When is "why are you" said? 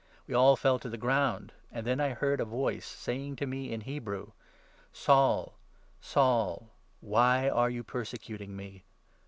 7.01-7.83